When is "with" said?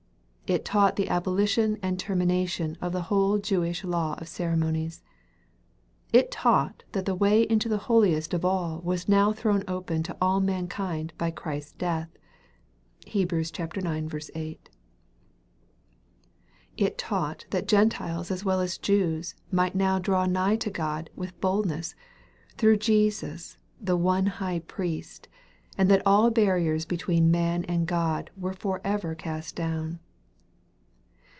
21.15-21.39